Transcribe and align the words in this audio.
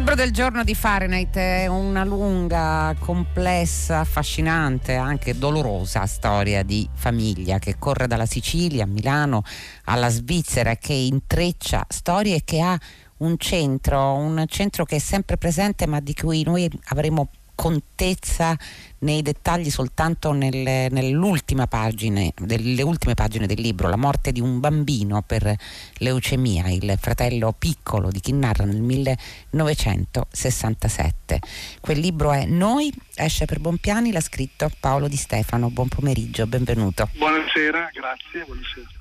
libro 0.00 0.14
del 0.14 0.30
giorno 0.30 0.64
di 0.64 0.74
Fahrenheit 0.74 1.36
è 1.36 1.66
una 1.66 2.04
lunga, 2.04 2.96
complessa, 2.98 3.98
affascinante, 3.98 4.94
anche 4.94 5.36
dolorosa 5.36 6.06
storia 6.06 6.62
di 6.62 6.88
famiglia 6.94 7.58
che 7.58 7.76
corre 7.78 8.06
dalla 8.06 8.24
Sicilia 8.24 8.84
a 8.84 8.86
Milano 8.86 9.42
alla 9.84 10.08
Svizzera, 10.08 10.76
che 10.76 10.94
intreccia 10.94 11.84
storie 11.86 12.40
che 12.44 12.62
ha 12.62 12.78
un 13.18 13.36
centro, 13.36 14.14
un 14.14 14.42
centro 14.48 14.86
che 14.86 14.96
è 14.96 14.98
sempre 15.00 15.36
presente 15.36 15.86
ma 15.86 16.00
di 16.00 16.14
cui 16.14 16.44
noi 16.44 16.66
avremo 16.84 17.28
contezza 17.60 18.56
nei 19.00 19.20
dettagli 19.20 19.68
soltanto 19.68 20.32
nelle, 20.32 20.88
nell'ultima 20.90 21.66
pagina, 21.66 22.26
delle 22.38 22.80
ultime 22.80 23.12
pagine 23.12 23.46
del 23.46 23.60
libro, 23.60 23.90
la 23.90 23.96
morte 23.96 24.32
di 24.32 24.40
un 24.40 24.60
bambino 24.60 25.20
per 25.20 25.54
leucemia, 25.98 26.70
il 26.70 26.96
fratello 26.98 27.52
piccolo 27.52 28.10
di 28.10 28.20
chi 28.20 28.32
narra 28.32 28.64
nel 28.64 28.80
1967. 28.80 31.38
Quel 31.82 31.98
libro 31.98 32.32
è 32.32 32.46
Noi, 32.46 32.90
esce 33.14 33.44
per 33.44 33.60
Bonpiani, 33.60 34.10
l'ha 34.10 34.22
scritto 34.22 34.70
Paolo 34.80 35.06
Di 35.06 35.16
Stefano. 35.16 35.68
Buon 35.68 35.88
pomeriggio, 35.88 36.46
benvenuto. 36.46 37.10
Buonasera, 37.12 37.90
grazie, 37.92 38.42
buonasera. 38.46 38.99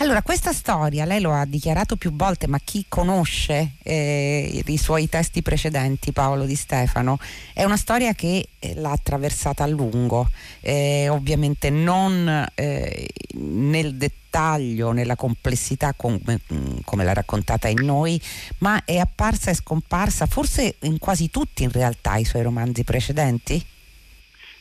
Allora, 0.00 0.22
questa 0.22 0.52
storia, 0.52 1.04
lei 1.04 1.20
lo 1.20 1.32
ha 1.32 1.44
dichiarato 1.44 1.96
più 1.96 2.12
volte, 2.12 2.46
ma 2.46 2.60
chi 2.62 2.84
conosce 2.88 3.72
eh, 3.82 4.62
i 4.64 4.76
suoi 4.76 5.08
testi 5.08 5.42
precedenti, 5.42 6.12
Paolo 6.12 6.44
Di 6.44 6.54
Stefano, 6.54 7.18
è 7.52 7.64
una 7.64 7.76
storia 7.76 8.12
che 8.12 8.48
eh, 8.60 8.74
l'ha 8.76 8.92
attraversata 8.92 9.64
a 9.64 9.66
lungo, 9.66 10.30
eh, 10.60 11.08
ovviamente 11.08 11.70
non 11.70 12.46
eh, 12.54 13.08
nel 13.34 13.96
dettaglio, 13.96 14.92
nella 14.92 15.16
complessità 15.16 15.92
come, 15.94 16.42
mm, 16.52 16.76
come 16.84 17.02
l'ha 17.02 17.14
raccontata 17.14 17.66
in 17.66 17.84
noi, 17.84 18.20
ma 18.58 18.84
è 18.84 18.98
apparsa 18.98 19.50
e 19.50 19.54
scomparsa 19.54 20.26
forse 20.26 20.76
in 20.82 20.98
quasi 20.98 21.28
tutti 21.28 21.64
in 21.64 21.72
realtà 21.72 22.14
i 22.18 22.24
suoi 22.24 22.42
romanzi 22.42 22.84
precedenti? 22.84 23.60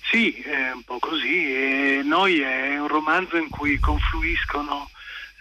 Sì, 0.10 0.34
è 0.34 0.72
un 0.74 0.82
po' 0.84 0.98
così. 1.00 1.54
E 1.54 2.02
noi 2.04 2.40
è 2.40 2.80
un 2.80 2.88
romanzo 2.88 3.38
in 3.38 3.50
cui 3.50 3.78
confluiscono 3.78 4.90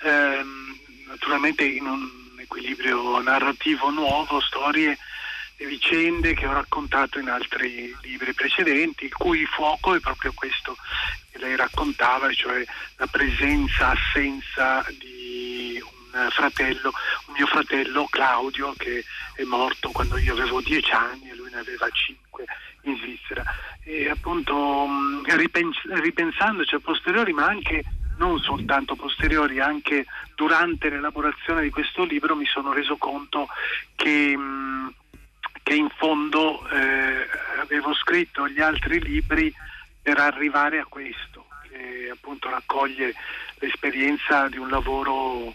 ehm, 0.06 0.78
naturalmente 1.08 1.64
in 1.64 1.86
un 1.86 2.08
equilibrio 2.38 3.20
narrativo 3.20 3.90
nuovo, 3.90 4.40
storie 4.40 4.96
e 5.56 5.66
vicende 5.66 6.34
che 6.34 6.46
ho 6.46 6.52
raccontato 6.52 7.18
in 7.18 7.28
altri 7.28 7.94
libri 8.02 8.32
precedenti, 8.34 9.06
il 9.06 9.14
cui 9.14 9.44
fuoco 9.46 9.94
è 9.94 10.00
proprio 10.00 10.32
questo 10.34 10.76
che 11.30 11.38
lei 11.38 11.56
raccontava, 11.56 12.32
cioè 12.32 12.64
la 12.96 13.06
presenza, 13.06 13.90
assenza 13.90 14.86
di 14.98 15.80
un 15.82 16.28
fratello, 16.30 16.92
un 17.26 17.34
mio 17.34 17.46
fratello 17.46 18.06
Claudio 18.06 18.74
che 18.76 19.04
è 19.34 19.42
morto 19.44 19.90
quando 19.90 20.18
io 20.18 20.34
avevo 20.34 20.60
dieci 20.60 20.90
anni 20.92 21.30
e 21.30 21.34
lui 21.34 21.50
ne 21.50 21.60
aveva 21.60 21.88
cinque 21.90 22.44
in 22.82 22.96
Svizzera. 22.98 23.42
E 23.82 24.10
appunto 24.10 24.86
ripens- 25.24 26.00
ripensandoci 26.00 26.74
a 26.74 26.80
posteriori 26.80 27.32
ma 27.32 27.46
anche 27.46 27.82
non 28.16 28.38
soltanto 28.40 28.96
posteriori, 28.96 29.60
anche 29.60 30.06
durante 30.34 30.88
l'elaborazione 30.88 31.62
di 31.62 31.70
questo 31.70 32.04
libro 32.04 32.36
mi 32.36 32.46
sono 32.46 32.72
reso 32.72 32.96
conto 32.96 33.48
che, 33.94 34.36
che 35.62 35.74
in 35.74 35.88
fondo 35.96 36.66
eh, 36.68 37.26
avevo 37.60 37.94
scritto 37.94 38.48
gli 38.48 38.60
altri 38.60 39.00
libri 39.00 39.52
per 40.00 40.18
arrivare 40.18 40.78
a 40.78 40.86
questo, 40.86 41.46
che 41.68 42.10
appunto 42.12 42.48
raccoglie 42.48 43.14
l'esperienza 43.58 44.48
di 44.48 44.58
un 44.58 44.68
lavoro, 44.68 45.54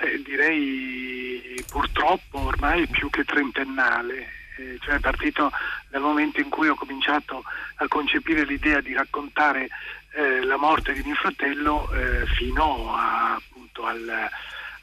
eh, 0.00 0.20
direi 0.22 1.62
purtroppo 1.70 2.40
ormai 2.40 2.86
più 2.88 3.08
che 3.10 3.24
trentennale. 3.24 4.40
Eh, 4.56 4.76
cioè 4.80 4.96
è 4.96 5.00
partito 5.00 5.50
dal 5.88 6.02
momento 6.02 6.40
in 6.40 6.50
cui 6.50 6.68
ho 6.68 6.74
cominciato 6.74 7.42
a 7.76 7.88
concepire 7.88 8.44
l'idea 8.44 8.82
di 8.82 8.92
raccontare 8.92 9.68
eh, 10.14 10.44
la 10.44 10.56
morte 10.56 10.92
di 10.92 11.02
mio 11.02 11.14
fratello 11.14 11.90
eh, 11.92 12.26
fino 12.26 12.94
a, 12.94 13.34
appunto 13.34 13.84
al, 13.84 14.28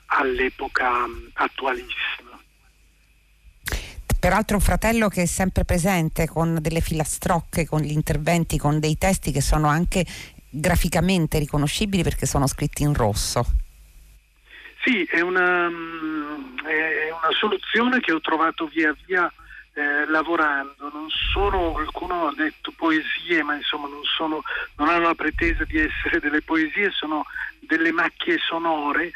all'epoca 0.07 1.05
attualissima. 1.33 2.37
Peraltro 4.19 4.57
un 4.57 4.61
fratello 4.61 5.07
che 5.07 5.21
è 5.21 5.25
sempre 5.25 5.63
presente 5.63 6.27
con 6.27 6.57
delle 6.59 6.81
filastrocche, 6.81 7.65
con 7.65 7.79
gli 7.79 7.91
interventi, 7.91 8.57
con 8.57 8.79
dei 8.79 8.97
testi 8.97 9.31
che 9.31 9.41
sono 9.41 9.67
anche 9.67 10.05
graficamente 10.49 11.37
riconoscibili 11.37 12.03
perché 12.03 12.25
sono 12.25 12.47
scritti 12.47 12.83
in 12.83 12.93
rosso. 12.93 13.45
Sì, 14.83 15.03
è 15.03 15.21
una, 15.21 15.69
mm, 15.69 16.57
è 16.65 17.11
una 17.11 17.31
soluzione 17.37 17.99
che 17.99 18.11
ho 18.11 18.19
trovato 18.19 18.65
via 18.67 18.95
via 19.05 19.31
eh, 19.79 20.05
lavorando, 20.07 20.89
non 20.91 21.07
sono, 21.09 21.71
qualcuno 21.71 22.27
ha 22.27 22.33
detto 22.35 22.73
poesie, 22.75 23.41
ma 23.43 23.55
insomma 23.55 23.87
non, 23.87 24.03
sono, 24.03 24.41
non 24.75 24.89
hanno 24.89 25.05
la 25.07 25.15
pretesa 25.15 25.63
di 25.63 25.77
essere 25.77 26.19
delle 26.21 26.41
poesie, 26.41 26.91
sono 26.91 27.25
delle 27.59 27.93
macchie 27.93 28.37
sonore, 28.39 29.11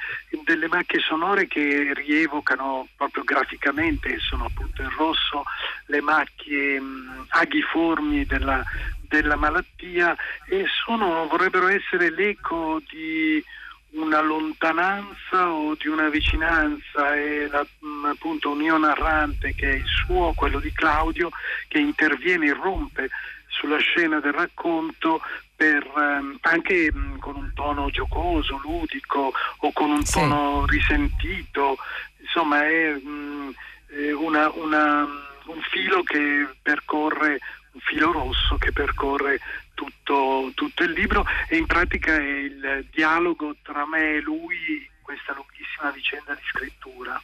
delle 0.46 0.69
macchie 0.69 1.01
sonore 1.01 1.47
che 1.47 1.91
rievocano 1.94 2.88
proprio 2.96 3.25
graficamente, 3.25 4.18
sono 4.19 4.46
appunto 4.46 4.81
in 4.81 4.96
rosso 4.96 5.44
le 5.88 6.00
macchie 6.00 6.80
mh, 6.80 7.25
aghiformi 7.30 8.25
della, 8.25 8.63
della 9.01 9.35
malattia 9.35 10.16
e 10.45 10.66
sono, 10.85 11.28
vorrebbero 11.28 11.68
essere 11.68 12.09
l'eco 12.09 12.81
di 12.90 13.44
una 13.93 14.21
lontananza 14.21 15.49
o 15.49 15.75
di 15.75 15.87
una 15.87 16.09
vicinanza 16.09 17.15
e 17.15 17.47
la, 17.49 17.65
mm, 17.85 18.05
appunto 18.05 18.51
un 18.51 18.61
io 18.61 18.77
narrante 18.77 19.53
che 19.53 19.71
è 19.71 19.75
il 19.75 19.85
suo, 19.85 20.33
quello 20.35 20.59
di 20.59 20.71
Claudio, 20.71 21.29
che 21.67 21.79
interviene, 21.79 22.47
irrompe 22.47 23.09
sulla 23.47 23.77
scena 23.77 24.19
del 24.19 24.33
racconto 24.33 25.21
per, 25.55 25.89
ehm, 25.95 26.37
anche 26.41 26.91
mh, 26.91 26.97
mm, 26.97 27.17
con 27.19 27.35
un 27.35 27.51
tono 27.53 27.89
giocoso, 27.89 28.59
ludico 28.63 29.31
o 29.57 29.71
con 29.71 29.91
un 29.91 30.03
sì. 30.03 30.19
tono 30.19 30.65
risentito, 30.65 31.77
insomma 32.19 32.65
è, 32.65 32.93
mh, 32.93 33.07
mm, 33.07 33.49
è 33.87 34.11
una, 34.11 34.49
una, 34.55 35.07
un 35.45 35.61
filo 35.69 36.01
che 36.03 36.47
percorre 36.61 37.39
filo 37.79 38.11
rosso 38.11 38.57
che 38.57 38.72
percorre 38.72 39.39
tutto, 39.73 40.51
tutto, 40.53 40.84
il 40.84 40.91
libro 40.91 41.25
e 41.47 41.57
in 41.57 41.66
pratica 41.66 42.16
è 42.16 42.22
il 42.22 42.88
dialogo 42.91 43.56
tra 43.61 43.85
me 43.88 44.16
e 44.16 44.22
lui 44.22 44.56
in 44.56 45.01
questa 45.01 45.34
lunghissima 45.34 45.91
vicenda 45.91 46.33
di 46.33 46.41
scrittura. 46.45 47.22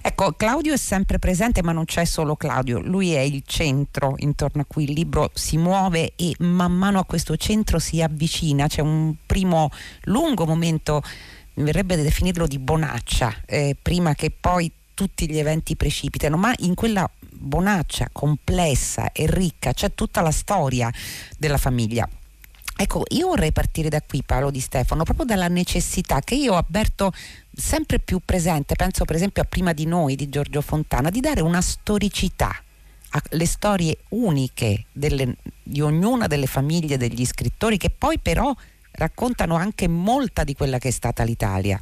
Ecco, 0.00 0.32
Claudio 0.32 0.72
è 0.72 0.76
sempre 0.76 1.18
presente, 1.18 1.62
ma 1.62 1.72
non 1.72 1.84
c'è 1.84 2.04
solo 2.04 2.36
Claudio, 2.36 2.80
lui 2.80 3.12
è 3.12 3.20
il 3.20 3.42
centro 3.44 4.14
intorno 4.18 4.62
a 4.62 4.64
cui 4.66 4.84
il 4.84 4.92
libro 4.92 5.30
si 5.34 5.58
muove 5.58 6.12
e 6.16 6.34
man 6.38 6.72
mano 6.72 7.00
a 7.00 7.04
questo 7.04 7.36
centro 7.36 7.78
si 7.78 8.00
avvicina. 8.00 8.68
C'è 8.68 8.80
un 8.80 9.14
primo 9.26 9.70
lungo 10.04 10.46
momento, 10.46 11.02
mi 11.54 11.64
verrebbe 11.64 11.96
da 11.96 12.02
definirlo 12.02 12.46
di 12.46 12.58
bonaccia, 12.58 13.42
eh, 13.44 13.76
prima 13.80 14.14
che 14.14 14.30
poi 14.30 14.70
tutti 14.94 15.28
gli 15.28 15.38
eventi 15.38 15.76
precipitano, 15.76 16.36
ma 16.36 16.54
in 16.58 16.74
quella 16.74 17.08
bonaccia 17.38 18.08
complessa 18.12 19.12
e 19.12 19.26
ricca 19.26 19.72
c'è 19.72 19.94
tutta 19.94 20.20
la 20.20 20.30
storia 20.30 20.90
della 21.38 21.58
famiglia. 21.58 22.08
Ecco, 22.80 23.02
io 23.08 23.26
vorrei 23.26 23.50
partire 23.50 23.88
da 23.88 24.00
qui, 24.00 24.22
Paolo 24.22 24.52
Di 24.52 24.60
Stefano, 24.60 25.02
proprio 25.02 25.26
dalla 25.26 25.48
necessità 25.48 26.20
che 26.20 26.36
io 26.36 26.54
avverto 26.54 27.12
sempre 27.52 27.98
più 27.98 28.20
presente, 28.24 28.76
penso 28.76 29.04
per 29.04 29.16
esempio 29.16 29.42
a 29.42 29.46
Prima 29.46 29.72
di 29.72 29.84
noi 29.84 30.14
di 30.14 30.28
Giorgio 30.28 30.60
Fontana, 30.60 31.10
di 31.10 31.18
dare 31.18 31.40
una 31.40 31.60
storicità 31.60 32.54
alle 33.30 33.46
storie 33.46 33.98
uniche 34.10 34.84
delle, 34.92 35.36
di 35.62 35.80
ognuna 35.80 36.26
delle 36.28 36.46
famiglie 36.46 36.96
degli 36.96 37.24
scrittori 37.24 37.78
che 37.78 37.90
poi 37.90 38.18
però 38.20 38.54
raccontano 38.92 39.56
anche 39.56 39.88
molta 39.88 40.44
di 40.44 40.54
quella 40.54 40.78
che 40.78 40.88
è 40.88 40.92
stata 40.92 41.24
l'Italia. 41.24 41.80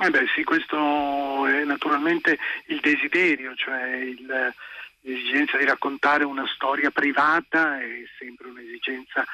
Eh 0.00 0.10
beh 0.10 0.26
sì, 0.34 0.44
questo 0.44 1.46
è 1.46 1.64
naturalmente 1.64 2.38
il 2.66 2.78
desiderio, 2.80 3.54
cioè 3.56 3.96
il, 3.96 4.54
l'esigenza 5.00 5.56
di 5.56 5.64
raccontare 5.64 6.24
una 6.24 6.46
storia 6.54 6.90
privata 6.90 7.80
è 7.80 8.04
sempre 8.18 8.48
un'esigenza 8.48 9.24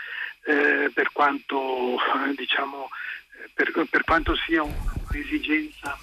eh, 0.44 0.90
per 0.92 1.10
quanto 1.12 1.98
diciamo 2.36 2.88
per, 3.52 3.72
per 3.90 4.04
quanto 4.04 4.34
sia 4.36 4.62
un'esigenza 4.62 5.98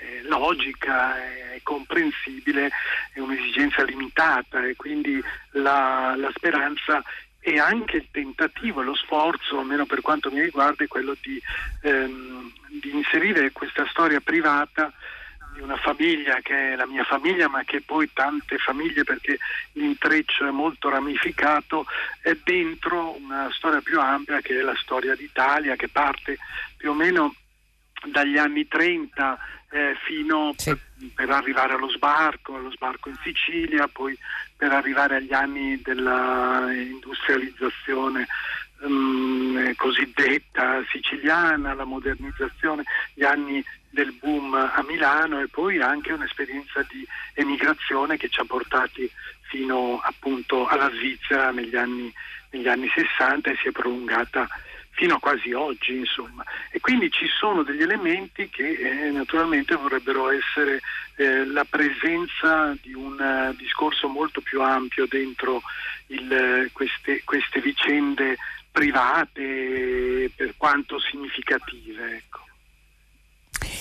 eh, 0.00 0.22
logica 0.22 1.16
e 1.52 1.60
comprensibile 1.62 2.70
è 3.12 3.20
un'esigenza 3.20 3.84
limitata 3.84 4.64
e 4.64 4.74
quindi 4.76 5.22
la, 5.52 6.14
la 6.16 6.30
speranza 6.34 7.02
e 7.40 7.58
anche 7.58 7.96
il 7.96 8.08
tentativo, 8.10 8.82
lo 8.82 8.94
sforzo, 8.94 9.58
almeno 9.58 9.86
per 9.86 10.02
quanto 10.02 10.30
mi 10.30 10.40
riguarda, 10.40 10.84
è 10.84 10.88
quello 10.88 11.16
di, 11.20 11.40
ehm, 11.82 12.52
di 12.80 12.94
inserire 12.94 13.50
questa 13.50 13.86
storia 13.90 14.20
privata 14.20 14.92
di 15.54 15.60
una 15.60 15.76
famiglia 15.76 16.38
che 16.42 16.72
è 16.72 16.76
la 16.76 16.86
mia 16.86 17.04
famiglia, 17.04 17.48
ma 17.48 17.64
che 17.64 17.80
poi 17.80 18.10
tante 18.12 18.58
famiglie 18.58 19.04
perché 19.04 19.38
l'intreccio 19.72 20.46
è 20.46 20.50
molto 20.50 20.88
ramificato, 20.90 21.86
è 22.20 22.36
dentro 22.44 23.16
una 23.16 23.48
storia 23.52 23.80
più 23.80 23.98
ampia 23.98 24.40
che 24.40 24.58
è 24.58 24.62
la 24.62 24.76
storia 24.76 25.14
d'Italia, 25.14 25.76
che 25.76 25.88
parte 25.88 26.38
più 26.76 26.90
o 26.90 26.94
meno 26.94 27.34
dagli 28.04 28.38
anni 28.38 28.66
30 28.66 29.38
eh, 29.70 29.94
fino 30.04 30.52
sì. 30.56 30.70
per, 30.70 30.78
per, 31.14 31.30
arrivare 31.30 31.74
allo 31.74 31.88
sbarco, 31.90 32.56
allo 32.56 32.70
sbarco 32.72 33.08
in 33.08 33.16
Sicilia, 33.22 33.88
poi 33.88 34.16
per 34.56 34.72
arrivare 34.72 35.16
agli 35.16 35.32
anni 35.32 35.80
della 35.80 36.66
industrializzazione 36.72 38.26
um, 38.80 39.74
cosiddetta 39.76 40.82
siciliana, 40.90 41.74
la 41.74 41.84
modernizzazione, 41.84 42.84
gli 43.14 43.24
anni 43.24 43.64
del 43.90 44.12
boom 44.12 44.54
a 44.54 44.84
Milano 44.86 45.40
e 45.40 45.48
poi 45.48 45.80
anche 45.80 46.12
un'esperienza 46.12 46.84
di 46.88 47.06
emigrazione 47.34 48.16
che 48.16 48.28
ci 48.28 48.40
ha 48.40 48.44
portati 48.44 49.10
fino 49.42 49.98
appunto 50.00 50.66
alla 50.66 50.90
Svizzera 50.90 51.50
negli 51.50 51.74
anni, 51.74 52.12
negli 52.50 52.68
anni 52.68 52.88
60 52.94 53.50
e 53.50 53.56
si 53.60 53.68
è 53.68 53.72
prolungata 53.72 54.48
fino 55.00 55.14
a 55.14 55.18
quasi 55.18 55.54
oggi, 55.54 55.96
insomma. 55.96 56.44
E 56.70 56.78
quindi 56.78 57.10
ci 57.10 57.26
sono 57.26 57.62
degli 57.62 57.80
elementi 57.80 58.50
che 58.50 58.68
eh, 58.68 59.10
naturalmente 59.10 59.74
vorrebbero 59.74 60.30
essere 60.30 60.82
eh, 61.16 61.46
la 61.46 61.64
presenza 61.64 62.76
di 62.82 62.92
un 62.92 63.16
uh, 63.18 63.56
discorso 63.56 64.08
molto 64.08 64.42
più 64.42 64.60
ampio 64.60 65.06
dentro 65.06 65.62
il, 66.08 66.68
queste, 66.74 67.22
queste, 67.24 67.62
vicende 67.62 68.36
private 68.70 70.30
per 70.36 70.52
quanto 70.58 71.00
significative. 71.00 72.16
Ecco. 72.16 72.49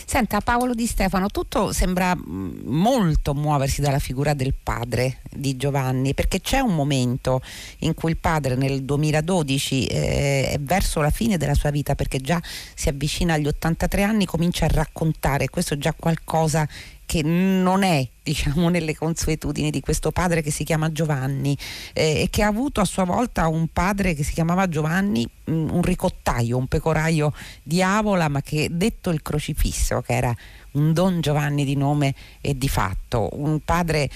Senta 0.09 0.41
Paolo 0.41 0.73
Di 0.73 0.88
Stefano, 0.88 1.27
tutto 1.27 1.71
sembra 1.71 2.15
mm, 2.15 2.61
molto 2.65 3.35
muoversi 3.35 3.79
dalla 3.79 4.00
figura 4.00 4.33
del 4.33 4.56
padre 4.56 5.19
di 5.29 5.56
Giovanni, 5.56 6.15
perché 6.15 6.41
c'è 6.41 6.57
un 6.57 6.73
momento 6.73 7.44
in 7.81 7.94
cui 7.94 8.09
il 8.09 8.17
padre 8.17 8.56
nel 8.56 8.81
2012 8.81 9.85
eh, 9.85 10.57
verso 10.61 11.01
la 11.01 11.11
fine 11.11 11.38
della 11.38 11.53
sua 11.53 11.69
vita, 11.69 11.94
perché 11.94 12.17
già 12.21 12.41
si 12.73 12.89
avvicina 12.89 13.35
agli 13.35 13.45
83 13.45 14.01
anni, 14.01 14.25
comincia 14.25 14.65
a 14.65 14.69
raccontare, 14.69 15.47
questo 15.50 15.75
è 15.75 15.77
già 15.77 15.94
qualcosa 15.94 16.67
che 17.09 17.23
non 17.23 17.81
è 17.81 18.07
diciamo 18.21 18.69
nelle 18.69 18.95
consuetudini 18.95 19.71
di 19.71 19.79
questo 19.79 20.11
padre 20.11 20.44
che 20.44 20.51
si 20.51 20.63
chiama 20.63 20.91
Giovanni 20.91 21.57
eh, 21.94 22.21
e 22.21 22.27
che 22.29 22.44
ha 22.44 22.47
avuto 22.47 22.81
a 22.81 22.85
sua 22.85 23.03
volta 23.03 23.47
un 23.47 23.69
padre 23.69 24.13
che 24.13 24.23
si 24.23 24.31
chiamava 24.31 24.69
Giovanni 24.69 25.27
mh, 25.45 25.51
mm, 25.51 25.69
un 25.71 25.81
ricottaio, 25.81 26.56
un 26.56 26.67
pecoraio 26.67 27.33
di 27.63 27.81
Avola 27.81 28.27
ma 28.27 28.44
che 28.44 28.67
detto 28.69 29.09
il 29.09 29.23
crocifisso 29.23 30.01
che 30.01 30.13
era 30.13 30.35
un 30.73 30.94
Don 30.94 31.19
Giovanni 31.19 31.65
di 31.65 31.75
nome 31.75 32.13
e 32.41 32.56
di 32.56 32.69
fatto 32.69 33.29
un 33.33 33.59
padre 33.61 34.07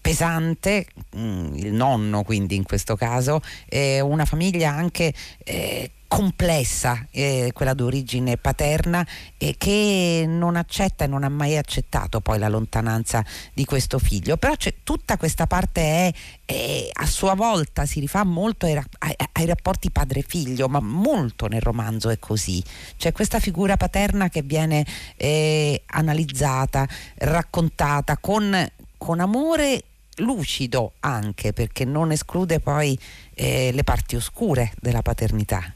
pesante, 0.00 0.86
mm, 1.16 1.54
il 1.54 1.72
nonno 1.72 2.24
quindi 2.24 2.56
in 2.56 2.64
questo 2.64 2.96
caso, 2.96 3.40
eh, 3.68 4.00
una 4.00 4.24
famiglia 4.24 4.72
anche 4.72 5.14
eh, 5.44 5.88
complessa, 6.10 7.06
eh, 7.12 7.52
quella 7.54 7.72
d'origine 7.72 8.36
paterna, 8.36 9.06
eh, 9.38 9.54
che 9.56 10.24
non 10.26 10.56
accetta 10.56 11.04
e 11.04 11.06
non 11.06 11.22
ha 11.22 11.28
mai 11.28 11.56
accettato 11.56 12.20
poi 12.20 12.36
la 12.40 12.48
lontananza 12.48 13.24
di 13.54 13.64
questo 13.64 14.00
figlio. 14.00 14.36
Però 14.36 14.54
tutta 14.82 15.16
questa 15.16 15.46
parte 15.46 15.80
è, 15.80 16.12
è 16.46 16.88
a 16.92 17.06
sua 17.06 17.34
volta 17.34 17.86
si 17.86 18.00
rifà 18.00 18.24
molto 18.24 18.66
ai, 18.66 18.76
ai, 18.98 19.14
ai 19.34 19.46
rapporti 19.46 19.92
padre-figlio, 19.92 20.66
ma 20.66 20.80
molto 20.80 21.46
nel 21.46 21.60
romanzo 21.60 22.08
è 22.10 22.18
così. 22.18 22.60
C'è 22.96 23.12
questa 23.12 23.38
figura 23.38 23.76
paterna 23.76 24.28
che 24.28 24.42
viene 24.42 24.84
eh, 25.16 25.80
analizzata, 25.86 26.88
raccontata 27.18 28.16
con, 28.16 28.68
con 28.98 29.20
amore 29.20 29.84
lucido 30.16 30.94
anche 31.00 31.52
perché 31.52 31.84
non 31.84 32.10
esclude 32.10 32.58
poi 32.58 32.98
eh, 33.34 33.70
le 33.72 33.84
parti 33.84 34.16
oscure 34.16 34.72
della 34.80 35.02
paternità. 35.02 35.72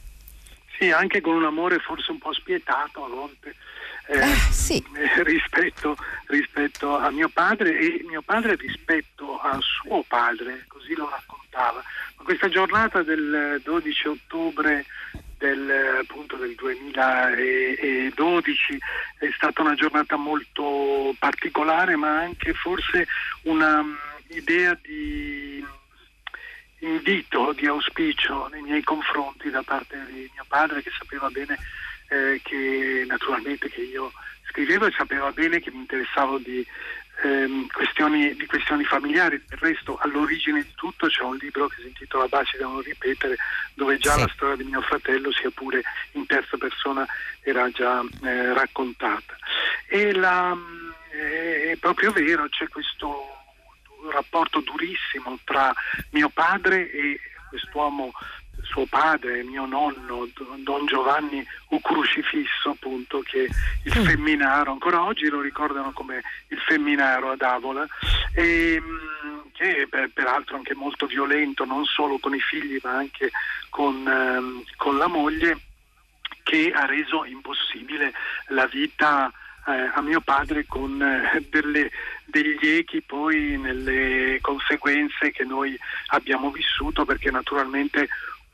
Sì, 0.79 0.91
anche 0.91 1.21
con 1.21 1.35
un 1.35 1.45
amore 1.45 1.79
forse 1.79 2.11
un 2.11 2.19
po' 2.19 2.33
spietato 2.33 3.05
a 3.05 3.09
volte. 3.09 3.55
Eh, 4.07 4.19
eh, 4.19 4.35
sì. 4.51 4.85
rispetto, 5.23 5.97
rispetto, 6.27 6.97
a 6.97 7.11
mio 7.11 7.29
padre 7.29 7.79
e 7.79 8.05
mio 8.07 8.23
padre 8.23 8.57
rispetto 8.57 9.39
a 9.39 9.59
suo 9.61 10.03
padre, 10.07 10.65
così 10.69 10.95
lo 10.95 11.09
raccontava. 11.09 11.83
Ma 12.17 12.25
questa 12.25 12.49
giornata 12.49 13.03
del 13.03 13.61
12 13.63 14.09
ottobre 14.09 14.85
del, 15.39 15.99
appunto, 16.01 16.37
del 16.37 16.55
2012 16.55 18.79
è 19.19 19.31
stata 19.35 19.63
una 19.63 19.75
giornata 19.75 20.17
molto 20.17 21.15
particolare, 21.19 21.97
ma 21.97 22.19
anche 22.19 22.53
forse 22.53 23.07
una 23.43 23.85
idea 24.29 24.77
di 24.83 25.54
invito, 26.85 27.53
di 27.53 27.67
auspicio 27.67 28.49
nei 28.49 28.63
miei 28.63 28.83
confronti 28.83 29.51
da 29.51 29.63
parte 29.63 30.05
di 30.11 30.31
mio 30.33 30.45
padre 30.47 30.83
che 30.83 30.91
sapeva 30.97 31.29
bene 31.31 31.59
eh, 32.09 32.41
che 32.43 33.05
naturalmente 33.07 33.69
che 33.69 33.81
io 33.81 34.13
scrivevo 34.49 34.87
e 34.87 34.95
sapeva 34.97 35.31
bene 35.33 35.61
che 35.61 35.71
mi 35.71 35.79
interessavo 35.79 36.39
di, 36.39 36.65
ehm, 37.23 37.67
questioni, 37.69 38.35
di 38.35 38.47
questioni 38.47 38.85
familiari. 38.85 39.43
Del 39.47 39.59
resto 39.59 39.97
all'origine 39.99 40.63
di 40.63 40.73
tutto 40.75 41.07
c'è 41.07 41.23
un 41.23 41.37
libro 41.37 41.69
che 41.69 41.77
si 41.81 41.87
intitola 41.87 42.29
Baci 42.29 42.57
da 42.57 42.67
non 42.67 42.81
ripetere 42.83 43.37
dove 43.75 43.99
già 43.99 44.13
sì. 44.13 44.21
la 44.21 44.31
storia 44.35 44.57
di 44.57 44.65
mio 44.65 44.81
fratello 44.83 45.33
sia 45.33 45.51
pure 45.51 45.83
in 46.13 46.27
terza 46.27 46.57
persona 46.57 47.07
era 47.41 47.69
già 47.71 48.03
eh, 48.23 48.53
raccontata. 48.53 49.37
E 49.87 50.13
la, 50.13 50.57
eh, 51.13 51.73
è 51.73 51.77
proprio 51.77 52.13
vero, 52.13 52.49
c'è 52.49 52.69
questo 52.69 53.24
rapporto 54.15 54.61
durissimo 54.61 55.39
tra 55.45 55.75
mio 56.11 56.29
padre 56.31 56.91
e 56.91 57.21
quest'uomo 57.49 58.13
suo 58.63 58.87
padre, 58.87 59.43
mio 59.43 59.67
nonno, 59.67 60.29
Don 60.59 60.87
Giovanni 60.87 61.47
U 61.69 61.81
Crucifisso, 61.81 62.71
appunto, 62.71 63.21
che 63.21 63.49
il 63.85 63.99
mm. 63.99 64.05
femminaro, 64.05 64.73
ancora 64.73 65.03
oggi 65.03 65.29
lo 65.29 65.41
ricordano 65.41 65.93
come 65.93 66.23
il 66.49 66.59
femminaro 66.59 67.31
ad 67.31 67.43
Avola, 67.43 67.87
e, 68.33 68.81
mm, 68.81 69.39
che 69.53 69.87
è 69.89 70.09
peraltro 70.09 70.57
anche 70.57 70.75
molto 70.75 71.07
violento, 71.07 71.65
non 71.65 71.85
solo 71.85 72.19
con 72.19 72.35
i 72.35 72.41
figli 72.41 72.79
ma 72.83 72.93
anche 72.93 73.31
con, 73.69 74.07
ehm, 74.07 74.65
con 74.77 74.97
la 74.97 75.07
moglie, 75.07 75.59
che 76.43 76.73
ha 76.75 76.85
reso 76.85 77.25
impossibile 77.25 78.13
la 78.49 78.67
vita 78.67 79.33
eh, 79.67 79.91
a 79.95 80.01
mio 80.03 80.21
padre 80.21 80.67
con 80.67 81.01
eh, 81.01 81.47
delle, 81.49 81.91
degli 82.35 82.69
echi 82.69 83.01
poi 83.01 83.57
nelle 83.57 84.39
conseguenze 84.41 85.31
che 85.31 85.45
noi 85.45 85.79
abbiamo 86.09 86.51
vissuto 86.51 87.05
perché 87.05 87.31
naturalmente 87.31 88.09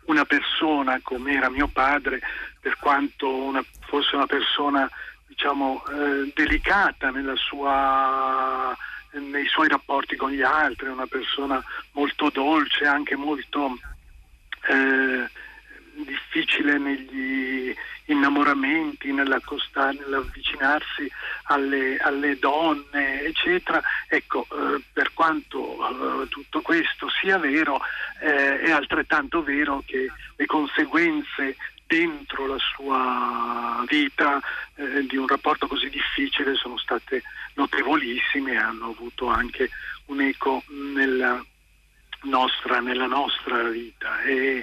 una 0.04 0.26
persona 0.26 1.00
come 1.02 1.32
era 1.32 1.48
mio 1.48 1.68
padre, 1.68 2.20
per 2.60 2.76
quanto 2.78 3.34
una, 3.34 3.64
fosse 3.86 4.16
una 4.16 4.26
persona 4.26 4.90
diciamo 5.26 5.82
eh, 5.86 6.30
delicata 6.34 7.10
sua, 7.36 8.76
nei 9.12 9.46
suoi 9.46 9.68
rapporti 9.68 10.16
con 10.16 10.30
gli 10.30 10.42
altri, 10.42 10.88
una 10.88 11.06
persona 11.06 11.62
molto 11.92 12.28
dolce, 12.28 12.84
anche 12.84 13.16
molto 13.16 13.78
eh, 14.68 15.30
difficile 15.94 16.78
negli 16.78 17.74
innamoramenti, 18.06 19.12
nell'avvicinarsi 19.12 21.10
alle, 21.44 21.96
alle, 21.98 22.38
donne, 22.38 23.22
eccetera. 23.22 23.82
Ecco, 24.08 24.46
eh, 24.50 24.82
per 24.92 25.12
quanto 25.14 26.22
eh, 26.22 26.28
tutto 26.28 26.60
questo 26.60 27.08
sia 27.20 27.38
vero, 27.38 27.80
eh, 28.20 28.60
è 28.60 28.70
altrettanto 28.70 29.42
vero 29.42 29.82
che 29.86 30.10
le 30.36 30.46
conseguenze 30.46 31.56
dentro 31.86 32.46
la 32.46 32.58
sua 32.58 33.84
vita 33.88 34.40
eh, 34.76 35.04
di 35.06 35.16
un 35.16 35.26
rapporto 35.26 35.66
così 35.66 35.88
difficile 35.88 36.54
sono 36.54 36.78
state 36.78 37.22
notevolissime 37.54 38.52
e 38.52 38.56
hanno 38.56 38.90
avuto 38.90 39.26
anche 39.26 39.70
un 40.06 40.20
eco 40.20 40.62
nella 40.68 41.44
nostra, 42.22 42.80
nella 42.80 43.06
nostra 43.06 43.62
vita 43.64 44.20
e, 44.22 44.62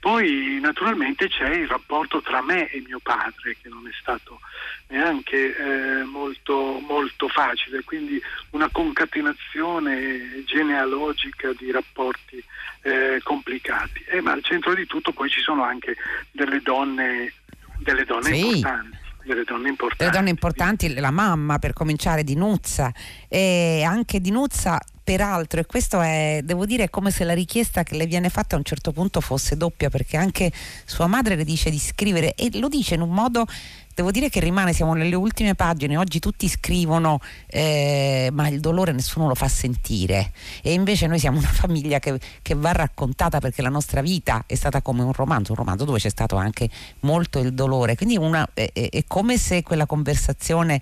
poi 0.00 0.58
naturalmente 0.60 1.28
c'è 1.28 1.50
il 1.50 1.68
rapporto 1.68 2.20
tra 2.22 2.42
me 2.42 2.70
e 2.70 2.82
mio 2.86 3.00
padre 3.00 3.56
che 3.60 3.68
non 3.68 3.86
è 3.86 3.90
stato 4.00 4.40
neanche 4.88 5.56
eh, 5.56 6.04
molto, 6.04 6.80
molto 6.86 7.28
facile, 7.28 7.82
quindi 7.84 8.20
una 8.50 8.68
concatenazione 8.70 10.44
genealogica 10.46 11.52
di 11.52 11.70
rapporti 11.70 12.42
eh, 12.82 13.20
complicati. 13.22 14.04
Eh, 14.08 14.20
ma 14.20 14.32
al 14.32 14.44
centro 14.44 14.74
di 14.74 14.86
tutto 14.86 15.12
poi 15.12 15.28
ci 15.28 15.40
sono 15.40 15.62
anche 15.64 15.96
delle 16.30 16.60
donne, 16.60 17.32
delle 17.78 18.04
donne 18.04 18.32
sì. 18.32 18.46
importanti 18.46 19.06
delle 19.28 19.44
donne 19.44 19.68
importanti. 19.68 20.04
Delle 20.04 20.16
donne 20.16 20.30
importanti, 20.30 20.94
la 20.94 21.10
mamma 21.10 21.58
per 21.58 21.74
cominciare 21.74 22.24
di 22.24 22.34
Nuzza 22.34 22.90
e 23.28 23.84
anche 23.86 24.20
di 24.20 24.30
Nuzza 24.30 24.80
peraltro, 25.08 25.58
e 25.60 25.64
questo 25.64 26.02
è, 26.02 26.40
devo 26.44 26.66
dire, 26.66 26.84
è 26.84 26.90
come 26.90 27.10
se 27.10 27.24
la 27.24 27.32
richiesta 27.32 27.82
che 27.82 27.96
le 27.96 28.04
viene 28.04 28.28
fatta 28.28 28.56
a 28.56 28.58
un 28.58 28.64
certo 28.64 28.92
punto 28.92 29.22
fosse 29.22 29.56
doppia, 29.56 29.88
perché 29.88 30.18
anche 30.18 30.52
sua 30.84 31.06
madre 31.06 31.34
le 31.34 31.44
dice 31.44 31.70
di 31.70 31.78
scrivere 31.78 32.34
e 32.34 32.50
lo 32.58 32.68
dice 32.68 32.96
in 32.96 33.00
un 33.00 33.08
modo 33.08 33.46
devo 33.94 34.10
dire 34.10 34.28
che 34.28 34.38
rimane, 34.38 34.74
siamo 34.74 34.92
nelle 34.92 35.14
ultime 35.16 35.54
pagine, 35.54 35.96
oggi 35.96 36.18
tutti 36.18 36.46
scrivono 36.46 37.20
eh, 37.46 38.28
ma 38.32 38.48
il 38.48 38.60
dolore 38.60 38.92
nessuno 38.92 39.28
lo 39.28 39.34
fa 39.34 39.48
sentire. 39.48 40.30
E 40.62 40.74
invece 40.74 41.06
noi 41.06 41.18
siamo 41.18 41.38
una 41.38 41.48
famiglia 41.48 41.98
che, 41.98 42.20
che, 42.42 42.54
va 42.54 42.72
raccontata 42.72 43.38
perché 43.38 43.62
la 43.62 43.70
nostra 43.70 44.02
vita 44.02 44.44
è 44.46 44.54
stata 44.56 44.82
come 44.82 45.02
un 45.02 45.14
romanzo, 45.14 45.52
un 45.52 45.58
romanzo 45.58 45.86
dove 45.86 45.98
c'è 45.98 46.10
stato 46.10 46.36
anche 46.36 46.68
molto 47.00 47.38
il 47.38 47.54
dolore, 47.54 47.96
quindi 47.96 48.18
una, 48.18 48.46
è, 48.52 48.70
è 48.72 49.04
come 49.06 49.38
se 49.38 49.62
quella 49.62 49.86
conversazione 49.86 50.80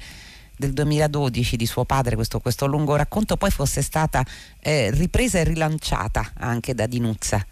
del 0.57 0.73
2012 0.73 1.57
di 1.57 1.67
suo 1.67 1.85
padre, 1.85 2.15
questo, 2.15 2.39
questo 2.41 2.67
lungo 2.67 2.97
racconto, 2.97 3.37
poi 3.37 3.51
fosse 3.51 3.83
stata 3.83 4.25
eh, 4.61 4.91
ripresa 4.91 5.39
e 5.39 5.45
rilanciata 5.45 6.33
anche 6.39 6.75
da 6.75 6.87
Dinuzza. 6.87 7.45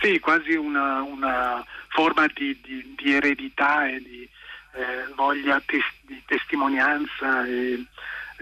Sì, 0.00 0.18
quasi 0.18 0.54
una, 0.54 1.00
una 1.02 1.64
forma 1.88 2.26
di, 2.34 2.58
di, 2.62 2.94
di, 2.96 3.12
eredità 3.12 3.88
e 3.88 3.98
di 3.98 4.28
eh, 4.74 5.12
voglia 5.14 5.62
tes, 5.64 5.84
di 6.00 6.20
testimonianza 6.26 7.46
e, 7.46 7.84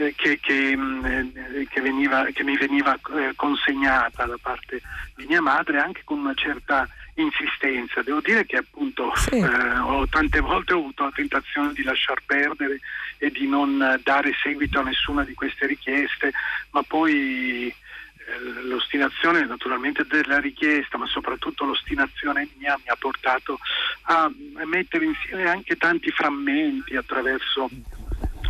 eh, 0.00 0.14
che, 0.16 0.40
che, 0.40 0.76
mm, 0.76 1.04
eh, 1.04 1.66
che, 1.68 1.80
veniva, 1.82 2.24
che, 2.32 2.42
mi 2.42 2.56
veniva 2.56 2.94
eh, 2.94 3.32
consegnata 3.36 4.24
da 4.24 4.38
parte 4.40 4.80
di 5.14 5.26
mia 5.26 5.42
madre 5.42 5.78
anche 5.78 6.00
con 6.04 6.20
una 6.20 6.34
certa 6.34 6.88
insistenza. 7.14 8.02
Devo 8.02 8.20
dire 8.20 8.46
che 8.46 8.56
appunto 8.56 9.12
sì. 9.14 9.36
eh, 9.36 9.78
ho, 9.78 10.06
tante 10.08 10.40
volte 10.40 10.72
ho 10.72 10.78
avuto 10.78 11.04
la 11.04 11.12
tentazione 11.14 11.72
di 11.74 11.82
lasciar 11.82 12.22
perdere 12.24 12.80
e 13.18 13.30
di 13.30 13.46
non 13.46 14.00
dare 14.02 14.32
seguito 14.42 14.80
a 14.80 14.84
nessuna 14.84 15.22
di 15.22 15.34
queste 15.34 15.66
richieste, 15.66 16.32
ma 16.70 16.82
poi 16.82 17.66
eh, 18.30 18.62
l'ostinazione 18.62 19.44
naturalmente 19.44 20.06
della 20.06 20.38
richiesta, 20.38 20.96
ma 20.96 21.06
soprattutto 21.06 21.64
l'ostinazione 21.64 22.48
mia 22.58 22.78
mi 22.82 22.88
ha 22.88 22.96
portato 22.96 23.58
a 24.02 24.30
mettere 24.64 25.04
insieme 25.04 25.48
anche 25.48 25.76
tanti 25.76 26.10
frammenti 26.10 26.96
attraverso, 26.96 27.68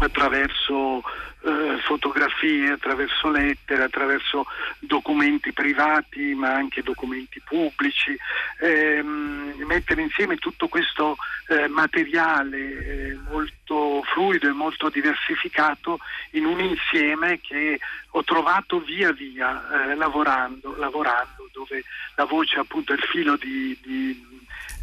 attraverso 0.00 1.02
eh, 1.42 1.78
fotografie, 1.86 2.72
attraverso 2.72 3.30
lettere, 3.30 3.82
attraverso 3.82 4.46
documenti 4.78 5.52
privati 5.52 6.34
ma 6.34 6.52
anche 6.54 6.82
documenti 6.82 7.40
pubblici, 7.40 8.16
ehm, 8.60 9.54
mettere 9.66 10.02
insieme 10.02 10.36
tutto 10.36 10.68
questo 10.68 11.16
eh, 11.48 11.68
materiale 11.68 12.58
eh, 12.58 13.18
molto 13.30 14.02
fluido 14.12 14.48
e 14.48 14.52
molto 14.52 14.88
diversificato 14.88 15.98
in 16.32 16.44
un 16.44 16.60
insieme 16.60 17.40
che 17.40 17.78
ho 18.10 18.24
trovato 18.24 18.80
via 18.80 19.12
via 19.12 19.90
eh, 19.90 19.94
lavorando, 19.94 20.76
lavorando, 20.76 21.48
dove 21.52 21.84
la 22.16 22.24
voce 22.24 22.58
appunto 22.58 22.92
è 22.92 22.96
il 22.96 23.02
filo 23.02 23.36
di, 23.36 23.76
di 23.82 24.28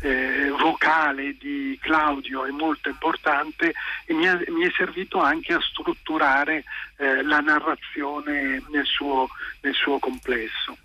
eh, 0.02 0.50
vocale 0.60 1.36
di 1.40 1.78
Claudio 1.82 2.46
è 2.46 2.52
molto 2.52 2.90
importante 2.90 3.74
e 4.06 4.14
mi, 4.14 4.28
ha, 4.28 4.40
mi 4.48 4.66
è 4.66 4.72
servito 4.76 5.20
anche 5.20 5.54
a 5.54 5.60
strutturare 5.62 6.64
eh, 6.98 7.24
la 7.24 7.40
narrazione 7.40 8.62
nel 8.70 8.86
suo, 8.86 9.28
nel 9.62 9.74
suo 9.74 10.00
complesso. 10.00 10.78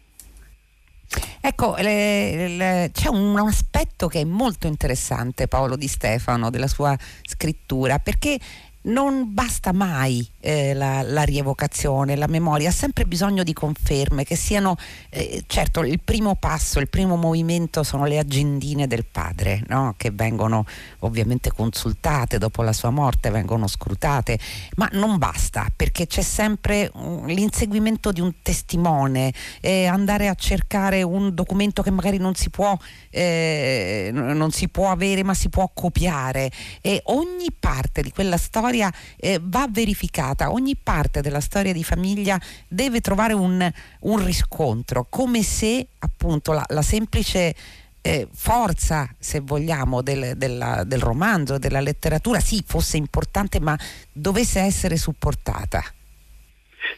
Ecco, 1.45 1.75
le, 1.79 2.49
le, 2.49 2.91
c'è 2.93 3.09
un 3.09 3.37
aspetto 3.37 4.07
che 4.07 4.21
è 4.21 4.25
molto 4.25 4.69
interessante, 4.69 5.49
Paolo 5.49 5.75
Di 5.75 5.89
Stefano, 5.89 6.51
della 6.51 6.69
sua 6.69 6.97
scrittura, 7.23 7.99
perché 7.99 8.39
non 8.83 9.33
basta 9.33 9.73
mai 9.73 10.27
eh, 10.41 10.75
la, 10.75 11.03
la, 11.03 11.23
rievocazione, 11.23 12.17
la 12.17 12.27
memoria, 12.27 12.71
ha 12.71 12.73
sempre 12.73 13.05
bisogno 13.05 13.43
di 13.45 13.53
conferme 13.53 14.25
che 14.25 14.35
siano, 14.35 14.77
eh, 15.11 15.45
certo 15.47 15.85
il 15.85 16.01
primo 16.01 16.35
passo, 16.35 16.81
il 16.81 16.89
primo 16.89 17.17
movimento 17.17 17.83
sono 17.83 18.07
le 18.07 18.19
agendine 18.19 18.87
del 18.87 19.05
padre, 19.05 19.63
no? 19.69 19.95
che 19.97 20.11
vengono 20.11 20.65
ovviamente 21.01 21.53
consultate 21.53 22.39
dopo 22.39 22.63
la 22.63 22.73
sua 22.73 22.91
morte, 22.91 23.31
vengono 23.31 23.69
scrutate, 23.69 24.39
ma 24.77 24.89
non 24.93 25.19
basta 25.19 25.67
perché 25.75 26.07
c'è 26.07 26.23
sempre 26.23 26.91
um, 26.95 27.27
l'inseguimento 27.27 28.11
di 28.11 28.21
un 28.21 28.33
testimone, 28.43 29.33
eh, 29.61 29.87
andare 29.87 30.29
a 30.29 30.35
cercare 30.35 31.03
un 31.03 31.35
documento 31.35 31.83
che 31.83 31.91
magari 31.91 32.19
non 32.19 32.35
si 32.35 32.51
può, 32.51 32.77
eh, 33.11 34.11
non 34.13 34.51
si 34.51 34.69
può 34.69 34.91
avere 34.91 35.23
ma 35.23 35.35
si 35.35 35.49
può 35.49 35.71
copiare 35.73 36.51
e 36.81 37.01
ogni 37.07 37.49
parte 37.59 38.03
di 38.03 38.11
quella 38.11 38.37
storia 38.37 38.72
eh, 39.17 39.41
va 39.43 39.67
verificata 39.69 40.51
ogni 40.53 40.77
parte 40.77 41.21
della 41.21 41.41
storia 41.41 41.73
di 41.73 41.85
famiglia 41.85 42.41
deve 42.69 43.01
trovare 43.01 43.33
un, 43.33 43.71
un 44.01 44.25
riscontro, 44.25 45.07
come 45.09 45.43
se 45.43 45.87
appunto 45.99 46.53
la, 46.53 46.65
la 46.69 46.83
semplice 46.83 47.55
eh, 48.03 48.29
forza, 48.33 49.09
se 49.19 49.41
vogliamo, 49.41 50.03
del, 50.03 50.37
della, 50.37 50.85
del 50.85 51.01
romanzo, 51.01 51.59
della 51.59 51.81
letteratura, 51.81 52.41
sì, 52.41 52.63
fosse 52.67 52.97
importante, 52.97 53.61
ma 53.61 53.79
dovesse 54.13 54.61
essere 54.61 54.97
supportata. 54.97 55.83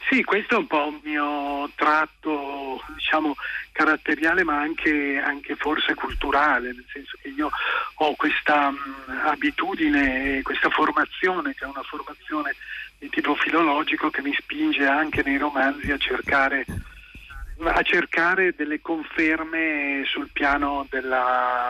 Sì, 0.09 0.23
questo 0.23 0.55
è 0.55 0.57
un 0.57 0.67
po' 0.67 0.87
un 0.87 0.99
mio 1.03 1.69
tratto, 1.75 2.83
diciamo, 2.95 3.35
caratteriale, 3.71 4.43
ma 4.43 4.59
anche, 4.59 5.21
anche 5.23 5.55
forse 5.55 5.93
culturale, 5.93 6.73
nel 6.73 6.85
senso 6.91 7.17
che 7.21 7.29
io 7.29 7.49
ho 7.95 8.15
questa 8.15 8.71
mh, 8.71 9.21
abitudine, 9.25 10.41
questa 10.43 10.69
formazione, 10.69 11.53
che 11.53 11.65
è 11.65 11.67
una 11.67 11.83
formazione 11.83 12.55
di 12.97 13.09
tipo 13.09 13.35
filologico 13.35 14.09
che 14.09 14.21
mi 14.21 14.33
spinge 14.33 14.85
anche 14.85 15.21
nei 15.23 15.37
romanzi 15.37 15.91
a 15.91 15.97
cercare, 15.97 16.65
a 17.59 17.81
cercare 17.81 18.53
delle 18.55 18.81
conferme 18.81 20.03
sul 20.05 20.29
piano 20.31 20.87
del 20.89 21.13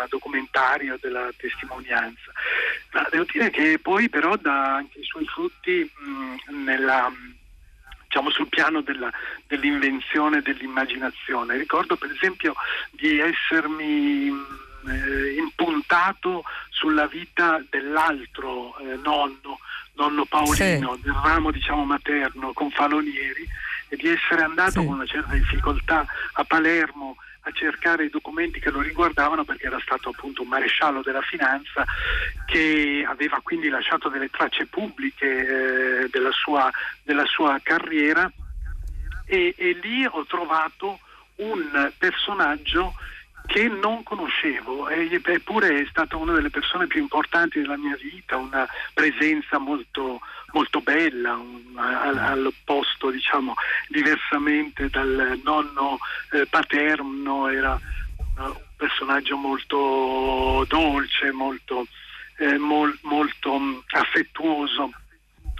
documentario, 0.10 0.98
della 1.01 1.29
testimonianza. 1.36 2.31
Ma 2.91 3.07
devo 3.10 3.25
dire 3.31 3.50
che 3.50 3.79
poi 3.79 4.10
però 4.10 4.36
dà 4.36 4.75
anche 4.75 5.00
i 5.00 5.03
suoi 5.03 5.25
frutti 5.25 5.89
mh, 5.93 6.63
nella, 6.63 7.12
diciamo, 8.15 8.29
sul 8.29 8.48
piano 8.48 8.81
della, 8.81 9.12
dell'invenzione 9.48 10.38
e 10.38 10.41
dell'immaginazione. 10.41 11.57
Ricordo 11.57 11.98
per 11.98 12.12
esempio 12.12 12.55
di 12.91 13.19
essermi 13.19 14.27
eh, 14.27 15.36
impuntato 15.38 16.43
sulla 16.69 17.07
vita 17.07 17.62
dell'altro 17.69 18.77
eh, 18.77 18.98
nonno 19.03 19.60
nonno 19.98 20.25
Paolino, 20.25 20.95
sì. 20.95 21.01
del 21.03 21.13
ramo 21.24 21.51
diciamo, 21.51 21.86
materno 21.86 22.51
con 22.51 22.69
Falonieri 22.69 23.48
e 23.88 23.95
di 23.95 24.10
essere 24.10 24.43
andato 24.43 24.81
sì. 24.81 24.86
con 24.86 24.95
una 24.95 25.05
certa 25.05 25.34
difficoltà 25.34 26.05
a 26.34 26.43
Palermo 26.43 27.15
a 27.48 27.52
cercare 27.52 28.06
i 28.06 28.10
documenti 28.10 28.60
che 28.60 28.72
lo 28.72 28.82
riguardavano 28.82 29.44
perché 29.44 29.68
era 29.68 29.80
stato 29.80 30.10
appunto 30.10 30.42
un 30.42 30.48
maresciallo 30.48 31.02
della 31.02 31.22
finanza 31.22 31.86
che 32.46 33.06
aveva 33.08 33.40
quindi 33.44 33.70
lasciato 33.70 34.10
delle 34.10 34.30
tracce 34.30 34.66
pubbliche 34.66 35.25
eh, 35.25 36.10
della, 36.10 36.32
sua, 36.32 36.72
della, 37.04 37.25
sua, 37.25 37.60
carriera. 37.62 38.32
E, 39.28 39.54
e 39.58 39.80
lì 39.82 40.06
ho 40.06 40.25
trovato 40.25 41.00
un 41.38 41.92
personaggio 41.98 42.94
che 43.46 43.68
non 43.68 44.04
conoscevo, 44.04 44.90
eppure 44.90 45.82
è 45.82 45.86
stata 45.90 46.18
una 46.18 46.34
delle 46.34 46.50
persone 46.50 46.88
più 46.88 47.02
importanti 47.02 47.62
della 47.62 47.78
mia 47.78 47.96
vita, 47.96 48.38
una 48.38 48.68
presenza 48.94 49.60
molto, 49.60 50.20
molto 50.56 50.80
bella, 50.80 51.36
un, 51.36 51.78
all'opposto, 51.78 53.10
diciamo, 53.10 53.56
diversamente 53.90 54.90
dal 54.90 55.38
nonno 55.44 56.00
eh, 56.32 56.46
paterno, 56.46 57.50
era 57.50 57.78
un, 58.38 58.56
personaggio 58.78 59.36
molto 59.36 60.66
dolce, 60.70 61.32
molto, 61.32 61.86
eh, 62.38 62.58
mol, 62.58 62.98
molto 63.02 63.84
affettuoso 63.88 64.92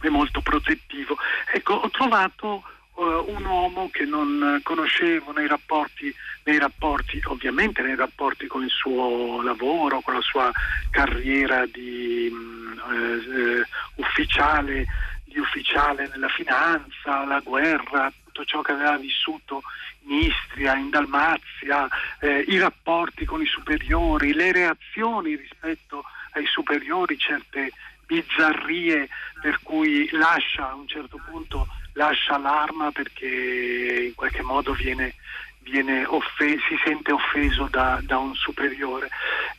e 0.02 0.10
molto 0.10 0.40
protettivo. 0.40 1.18
Ecco, 1.54 1.74
ho 1.74 1.90
trovato 1.90 2.64
uh, 2.94 3.04
un 3.04 3.44
uomo 3.44 3.90
che 3.92 4.06
non 4.06 4.62
conoscevo 4.64 5.34
nei 5.34 5.48
rapporti, 5.48 6.14
nei 6.46 6.60
rapporti, 6.60 7.20
ovviamente 7.26 7.82
nei 7.82 7.96
rapporti 7.96 8.48
con 8.48 8.64
il 8.64 8.70
suo 8.70 9.42
lavoro, 9.42 10.02
con 10.02 10.14
la 10.14 10.22
sua 10.22 10.52
carriera 10.92 11.66
di 11.66 12.32
uh, 12.32 14.02
ufficiale, 14.02 14.86
di 15.24 15.40
ufficiale 15.40 16.08
nella 16.12 16.30
finanza, 16.30 17.26
la 17.26 17.40
guerra, 17.40 18.14
tutto 18.24 18.46
ciò 18.46 18.62
che 18.62 18.74
aveva 18.74 18.98
vissuto 18.98 19.64
in 20.08 20.20
Istria, 20.20 20.76
in 20.76 20.92
Dalmazia, 20.92 21.88
eh, 22.20 22.46
i 22.48 22.60
rapporti 22.60 23.26
con 23.26 23.42
i 23.42 23.48
superiori, 23.48 24.34
le 24.34 24.52
reazioni 24.52 25.36
rispetto 25.36 26.04
ai 26.34 26.46
superiori, 26.46 27.18
certe 27.18 27.72
bizzarrie 28.06 29.10
per 29.42 29.60
cui 29.64 30.08
lascia 30.12 30.70
a 30.70 30.76
un 30.76 30.88
certo 30.88 31.20
punto 31.28 31.68
lascia 31.94 32.38
l'arma 32.38 32.92
perché 32.92 34.06
in 34.08 34.16
qualche 34.16 34.42
modo 34.42 34.74
viene, 34.74 35.16
viene 35.66 36.06
offe- 36.06 36.60
si 36.68 36.78
sente 36.84 37.12
offeso 37.12 37.68
da, 37.70 38.00
da 38.04 38.18
un 38.18 38.36
superiore. 38.36 39.10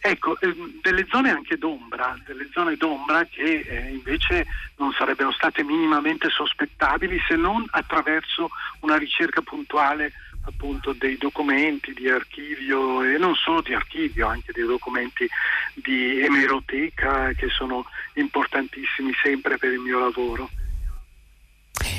Ecco, 0.01 0.39
ehm, 0.41 0.79
delle 0.81 1.07
zone 1.11 1.31
anche 1.31 1.59
d'ombra, 1.59 2.17
delle 2.25 2.49
zone 2.53 2.77
d'ombra 2.77 3.25
che 3.25 3.65
eh, 3.67 3.91
invece 3.91 4.47
non 4.77 4.93
sarebbero 4.93 5.33
state 5.33 5.65
minimamente 5.65 6.31
sospettabili 6.31 7.21
se 7.27 7.35
non 7.35 7.65
attraverso 7.71 8.51
una 8.81 8.97
ricerca 8.97 9.43
puntuale 9.43 10.13
appunto 10.49 10.93
dei 10.93 11.17
documenti 11.17 11.93
di 11.93 12.09
archivio 12.09 13.03
e 13.03 13.19
non 13.19 13.35
solo 13.35 13.61
di 13.63 13.75
archivio, 13.75 14.29
anche 14.29 14.53
dei 14.53 14.65
documenti 14.65 15.29
di 15.75 16.21
emeroteca 16.21 17.33
che 17.33 17.49
sono 17.49 17.85
importantissimi 18.15 19.13
sempre 19.21 19.59
per 19.59 19.73
il 19.73 19.81
mio 19.81 19.99
lavoro. 19.99 20.49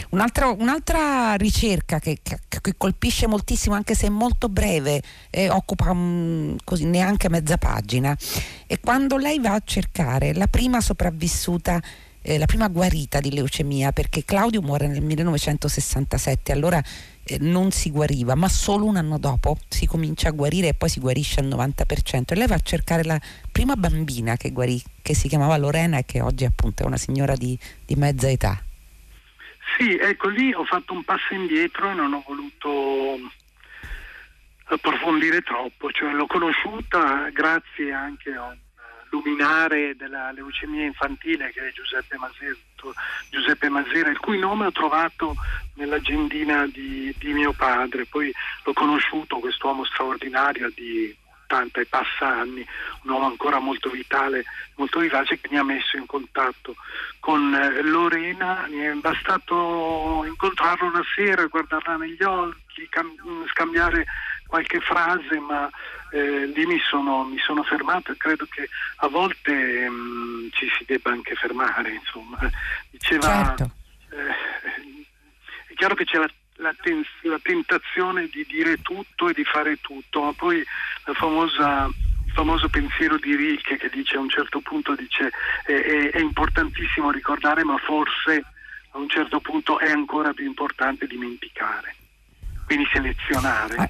Un'altra, 0.10 0.50
un'altra 0.50 1.36
ricerca 1.36 2.00
che, 2.00 2.20
che, 2.22 2.40
che, 2.48 2.74
colpisce 2.78 3.28
moltissimo, 3.28 3.76
anche 3.76 3.96
se 3.96 4.08
è 4.08 4.10
molto 4.10 4.50
breve, 4.50 5.02
eh, 5.30 5.50
occupa 5.50 5.92
um, 5.92 6.56
così, 6.64 6.86
neanche 6.86 7.30
mezza 7.30 7.58
pagina, 7.58 8.18
è 8.66 8.80
quando 8.80 9.18
lei 9.18 9.40
va 9.40 9.54
a 9.54 9.62
cercare 9.64 10.34
la 10.34 10.48
prima 10.48 10.80
sopravvissuta 10.82 11.82
eh, 12.28 12.38
la 12.38 12.46
prima 12.46 12.68
guarita 12.68 13.22
di 13.22 13.32
leucemia, 13.32 13.94
perché 13.94 14.26
Claudio 14.26 14.62
muore 14.62 14.88
nel 14.88 15.02
1967, 15.02 16.52
allora 16.52 16.84
eh, 17.24 17.38
non 17.40 17.72
si 17.72 17.90
guariva, 17.90 18.36
ma 18.36 18.50
solo 18.50 18.86
un 18.86 18.98
anno 18.98 19.18
dopo 19.18 19.58
si 19.70 19.86
comincia 19.86 20.28
a 20.28 20.32
guarire 20.32 20.70
e 20.70 20.74
poi 20.74 20.90
si 20.90 21.00
guarisce 21.00 21.40
al 21.40 21.48
90%. 21.48 22.24
E 22.26 22.36
lei 22.36 22.48
va 22.48 22.56
a 22.56 22.60
cercare 22.62 23.06
la 23.06 23.20
prima 23.50 23.76
bambina 23.76 24.36
che 24.36 24.52
guarì, 24.52 24.82
che 25.02 25.16
si 25.16 25.30
chiamava 25.30 25.56
Lorena 25.56 26.00
e 26.00 26.06
che 26.06 26.20
oggi 26.20 26.44
appunto 26.44 26.84
è 26.84 26.86
una 26.86 26.98
signora 26.98 27.36
di, 27.36 27.58
di 27.86 27.96
mezza 27.96 28.30
età. 28.30 28.62
Sì, 29.76 29.96
ecco 29.96 30.30
lì 30.30 30.54
ho 30.54 30.64
fatto 30.64 30.94
un 30.94 31.04
passo 31.04 31.34
indietro 31.34 31.90
e 31.90 31.94
non 31.94 32.14
ho 32.14 32.24
voluto 32.26 33.20
approfondire 34.66 35.42
troppo, 35.42 35.92
cioè 35.92 36.12
l'ho 36.12 36.28
conosciuta 36.28 37.30
grazie 37.30 37.92
anche 37.92 38.34
a 38.34 38.44
un 38.44 38.58
luminare 39.10 39.96
della 39.96 40.32
leucemia 40.32 40.86
infantile 40.86 41.52
che 41.52 41.68
è 41.68 41.72
Giuseppe 41.72 42.18
Masera, 42.18 42.56
Giuseppe 43.30 43.70
Masera 43.70 44.10
il 44.10 44.20
cui 44.20 44.38
nome 44.38 44.66
ho 44.66 44.72
trovato 44.72 45.36
nell'agendina 45.76 46.68
di, 46.68 47.14
di 47.18 47.34
mio 47.34 47.54
padre, 47.54 48.06
poi 48.06 48.34
l'ho 48.64 48.74
conosciuto, 48.74 49.40
quest'uomo 49.40 49.86
straordinario 49.86 50.70
di 50.76 51.16
80 51.48 51.82
e 51.82 51.86
passa 51.86 52.28
anni, 52.28 52.66
un 53.04 53.12
uomo 53.12 53.26
ancora 53.26 53.60
molto 53.60 53.90
vitale, 53.90 54.44
molto 54.76 55.00
vivace 55.00 55.40
che 55.40 55.48
mi 55.50 55.58
ha 55.58 55.64
messo 55.64 55.98
in 55.98 56.06
contatto 56.06 56.76
con 57.20 57.54
eh, 57.56 57.82
Lorena, 57.82 58.68
mi 58.70 58.80
è 58.80 58.92
bastato 58.94 60.24
incontrarla 60.26 60.88
una 60.88 61.04
sera, 61.16 61.46
guardarla 61.46 61.96
negli 61.96 62.22
occhi, 62.24 62.88
cam- 62.90 63.48
scambiare 63.48 64.06
qualche 64.46 64.80
frase, 64.82 65.40
ma 65.40 65.70
eh, 66.12 66.46
lì 66.46 66.66
mi 66.66 66.80
sono, 66.80 67.24
mi 67.24 67.38
sono, 67.40 67.64
fermato 67.64 68.12
e 68.12 68.18
credo 68.18 68.46
che 68.50 68.70
a 68.98 69.08
volte 69.08 69.90
mh, 69.90 69.94
mm, 69.94 70.48
ci 70.52 70.68
si 70.78 70.86
debba 70.86 71.12
anche 71.12 71.36
fermare. 71.36 71.92
Insomma. 71.92 72.38
Diceva, 72.90 73.56
certo. 73.56 73.72
eh, 74.12 75.08
è 75.68 75.74
chiaro 75.76 75.96
che 75.96 76.06
c'è 76.06 76.18
la, 76.18 76.30
la, 76.58 76.74
ten- 76.82 77.06
la, 77.22 77.40
tentazione 77.42 78.28
di 78.32 78.46
dire 78.48 78.82
tutto 78.82 79.30
e 79.30 79.34
di 79.34 79.44
fare 79.44 79.80
tutto, 79.82 80.24
ma 80.24 80.34
poi 80.34 80.64
la 81.06 81.14
famosa 81.14 81.90
famoso 82.34 82.70
pensiero 82.70 83.18
di 83.18 83.36
Rilke 83.36 83.78
che 83.78 83.90
dice 83.90 84.16
a 84.16 84.20
un 84.20 84.30
certo 84.30 84.60
punto 84.60 84.94
dice 84.94 85.32
è, 85.66 86.12
è 86.14 86.20
importantissimo 86.20 87.10
ricordare 87.10 87.64
ma 87.64 87.78
forse 87.78 88.44
a 88.92 88.98
un 89.00 89.10
certo 89.10 89.40
punto 89.40 89.80
è 89.80 89.90
ancora 89.90 90.34
più 90.34 90.46
importante 90.46 91.08
dimenticare 91.08 91.96
quindi 92.68 92.86
selezionare. 92.92 93.76
Ah, 93.78 93.90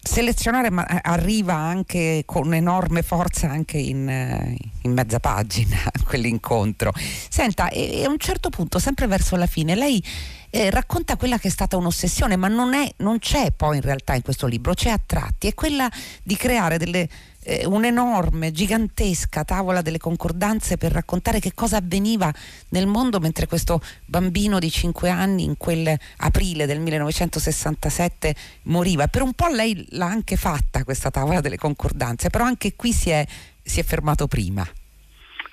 selezionare 0.00 0.70
ma 0.70 0.86
eh, 0.86 0.98
arriva 1.02 1.54
anche 1.54 2.22
con 2.24 2.54
enorme 2.54 3.02
forza 3.02 3.50
anche 3.50 3.76
in, 3.76 4.08
eh, 4.08 4.56
in 4.82 4.92
mezza 4.92 5.20
pagina 5.20 5.76
quell'incontro. 6.04 6.92
Senta, 6.96 7.68
e, 7.68 8.02
a 8.04 8.08
un 8.08 8.18
certo 8.18 8.48
punto, 8.48 8.78
sempre 8.78 9.06
verso 9.06 9.36
la 9.36 9.46
fine, 9.46 9.74
lei 9.74 10.02
eh, 10.50 10.70
racconta 10.70 11.16
quella 11.16 11.38
che 11.38 11.48
è 11.48 11.50
stata 11.50 11.76
un'ossessione, 11.76 12.36
ma 12.36 12.48
non, 12.48 12.74
è, 12.74 12.92
non 12.98 13.18
c'è 13.18 13.50
poi 13.50 13.76
in 13.76 13.82
realtà 13.82 14.14
in 14.14 14.22
questo 14.22 14.46
libro, 14.46 14.74
c'è 14.74 14.90
a 14.90 15.00
tratti, 15.04 15.48
è 15.48 15.54
quella 15.54 15.90
di 16.22 16.36
creare 16.36 16.78
delle 16.78 17.08
eh, 17.46 17.64
un'enorme, 17.64 18.50
gigantesca 18.50 19.44
tavola 19.44 19.80
delle 19.80 19.98
concordanze 19.98 20.76
per 20.76 20.92
raccontare 20.92 21.38
che 21.38 21.54
cosa 21.54 21.76
avveniva 21.76 22.32
nel 22.70 22.86
mondo 22.86 23.20
mentre 23.20 23.46
questo 23.46 23.80
bambino 24.04 24.58
di 24.58 24.70
5 24.70 25.08
anni 25.08 25.44
in 25.44 25.56
quel 25.56 25.96
aprile 26.18 26.66
del 26.66 26.80
1967 26.80 28.34
moriva. 28.64 29.06
Per 29.06 29.22
un 29.22 29.32
po' 29.32 29.46
lei 29.46 29.86
l'ha 29.90 30.06
anche 30.06 30.36
fatta 30.36 30.84
questa 30.84 31.10
tavola 31.10 31.40
delle 31.40 31.56
concordanze, 31.56 32.28
però 32.28 32.44
anche 32.44 32.74
qui 32.74 32.92
si 32.92 33.10
è, 33.10 33.24
si 33.62 33.80
è 33.80 33.84
fermato 33.84 34.26
prima. 34.26 34.66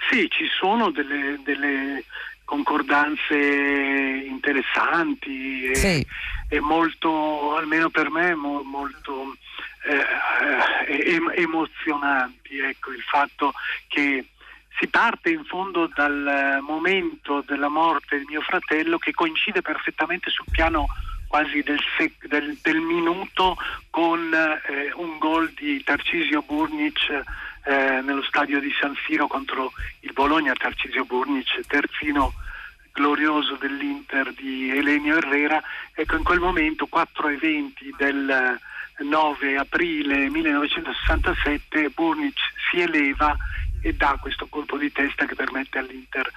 Sì, 0.10 0.28
ci 0.30 0.46
sono 0.60 0.92
delle, 0.92 1.40
delle 1.46 2.04
concordanze 2.46 3.36
interessanti 4.28 5.66
e, 5.66 5.76
sì. 5.76 6.08
e, 6.50 6.60
molto, 6.60 7.56
almeno 7.56 7.90
per 7.90 8.10
me, 8.10 8.36
mo, 8.36 8.62
molto 8.64 9.36
eh, 9.86 11.22
emozionanti. 11.36 12.60
Ecco, 12.60 12.92
il 12.92 13.02
fatto 13.02 13.54
che 13.88 14.26
si 14.80 14.88
parte 14.88 15.30
in 15.30 15.44
fondo 15.46 15.88
dal 15.94 16.60
momento 16.62 17.44
della 17.46 17.70
morte 17.70 18.20
di 18.20 18.26
mio 18.28 18.42
fratello 18.42 18.98
che 18.98 19.14
coincide 19.14 19.62
perfettamente 19.62 20.30
sul 20.30 20.46
piano 20.52 20.88
quasi 21.28 21.62
del, 21.62 21.80
sec- 21.98 22.28
del, 22.28 22.58
del 22.62 22.80
minuto 22.80 23.58
con 23.90 24.32
eh, 24.34 24.92
un 24.96 25.18
gol 25.18 25.52
di 25.54 25.84
Tarcisio 25.84 26.44
Burnic 26.44 27.24
eh, 27.66 28.02
nello 28.02 28.24
stadio 28.24 28.60
di 28.60 28.72
San 28.80 28.96
Siro 29.06 29.28
contro 29.28 29.72
il 30.02 30.14
Bologna, 30.14 30.54
Tarcisio 30.54 31.06
Burnic, 31.06 31.66
terzino 31.68 32.34
glorioso 32.92 33.56
dell'Inter 33.56 34.34
di 34.34 34.70
Elenio 34.70 35.18
Herrera. 35.18 35.62
Ecco, 35.94 36.16
in 36.16 36.24
quel 36.24 36.40
momento 36.40 36.88
quattro 36.88 37.30
eventi 37.30 37.94
del 37.98 38.60
9 39.00 39.58
aprile 39.58 40.30
1967 40.30 41.90
Burnic 41.90 42.38
si 42.70 42.80
eleva 42.80 43.36
e 43.82 43.94
dà 43.94 44.18
questo 44.22 44.48
colpo 44.48 44.78
di 44.78 44.92
testa 44.92 45.26
che 45.26 45.36
permette 45.36 45.80
all'Inter 45.80 46.32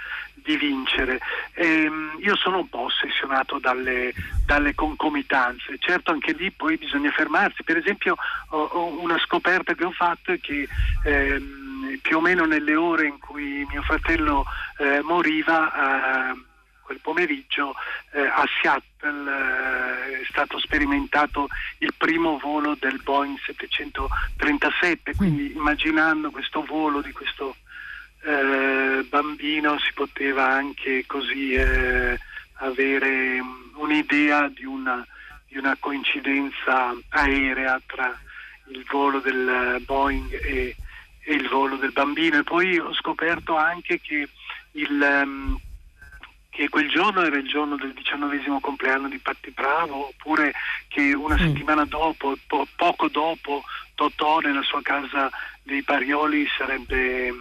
di 0.46 0.56
vincere. 0.56 1.18
Ehm, 1.54 2.18
io 2.20 2.36
sono 2.36 2.58
un 2.58 2.68
po' 2.68 2.82
ossessionato 2.82 3.58
dalle, 3.58 4.14
dalle, 4.46 4.74
concomitanze, 4.74 5.76
certo 5.78 6.12
anche 6.12 6.32
lì 6.32 6.52
poi 6.52 6.76
bisogna 6.76 7.10
fermarsi, 7.10 7.64
per 7.64 7.76
esempio 7.76 8.16
ho, 8.50 8.58
ho 8.58 9.02
una 9.02 9.18
scoperta 9.18 9.74
che 9.74 9.84
ho 9.84 9.90
fatto 9.90 10.30
è 10.30 10.38
che 10.40 10.68
ehm, 11.04 11.98
più 12.00 12.18
o 12.18 12.20
meno 12.20 12.44
nelle 12.44 12.76
ore 12.76 13.06
in 13.06 13.18
cui 13.18 13.66
mio 13.68 13.82
fratello 13.82 14.44
eh, 14.78 15.00
moriva 15.02 16.30
eh, 16.30 16.40
quel 16.82 17.00
pomeriggio 17.00 17.74
eh, 18.12 18.20
a 18.20 18.44
Seattle 18.60 19.30
eh, 19.30 20.20
è 20.20 20.24
stato 20.28 20.58
sperimentato 20.60 21.48
il 21.78 21.92
primo 21.96 22.38
volo 22.38 22.76
del 22.78 23.00
Boeing 23.02 23.36
737, 23.44 25.10
mm. 25.10 25.16
quindi 25.16 25.52
immaginando 25.52 26.30
questo 26.30 26.62
volo 26.62 27.00
di 27.00 27.10
questo 27.10 27.56
eh, 28.26 29.04
bambino 29.08 29.78
si 29.78 29.92
poteva 29.94 30.48
anche 30.48 31.04
così 31.06 31.52
eh, 31.52 32.18
avere 32.54 33.40
un'idea 33.74 34.48
di 34.48 34.64
una, 34.64 35.06
di 35.46 35.56
una 35.56 35.76
coincidenza 35.78 36.94
aerea 37.10 37.80
tra 37.86 38.18
il 38.68 38.84
volo 38.90 39.20
del 39.20 39.80
Boeing 39.84 40.32
e, 40.32 40.74
e, 41.20 41.34
il 41.34 41.48
volo 41.48 41.76
del 41.76 41.92
bambino 41.92 42.38
e 42.38 42.42
poi 42.42 42.78
ho 42.78 42.92
scoperto 42.94 43.56
anche 43.56 44.00
che 44.00 44.28
il, 44.72 45.22
um, 45.22 45.56
che 46.50 46.68
quel 46.68 46.88
giorno 46.88 47.22
era 47.22 47.36
il 47.36 47.46
giorno 47.46 47.76
del 47.76 47.92
diciannovesimo 47.92 48.58
compleanno 48.58 49.08
di 49.08 49.18
Patti 49.18 49.50
Bravo, 49.50 50.08
oppure 50.08 50.52
che 50.88 51.14
una 51.14 51.36
mm. 51.36 51.38
settimana 51.38 51.84
dopo, 51.84 52.36
po- 52.46 52.66
poco 52.74 53.08
dopo, 53.08 53.62
Totò 53.96 54.40
nella 54.40 54.62
sua 54.62 54.82
casa 54.82 55.30
dei 55.62 55.82
Parioli 55.82 56.46
sarebbe, 56.58 57.32